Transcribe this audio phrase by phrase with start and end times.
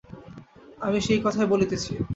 [0.81, 1.91] আমি সেই কথাই বলিতেছি।